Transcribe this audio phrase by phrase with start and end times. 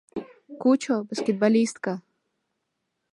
[0.61, 1.91] Кучо, баскетболистка!